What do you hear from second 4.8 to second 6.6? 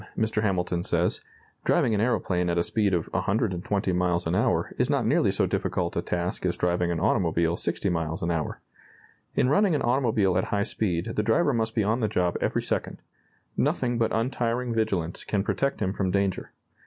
not nearly so difficult a task as